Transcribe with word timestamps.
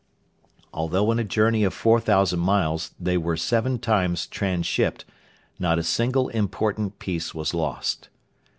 Although 0.73 1.11
in 1.11 1.19
a 1.19 1.23
journey 1.23 1.63
of 1.63 1.75
4,000 1.75 2.39
miles 2.39 2.95
they 2.99 3.19
were 3.19 3.37
seven 3.37 3.77
times 3.77 4.25
transhipped, 4.27 5.05
not 5.59 5.77
a 5.77 5.83
single 5.83 6.29
important 6.29 6.97
piece 6.97 7.35
was 7.35 7.53
lost. 7.53 8.09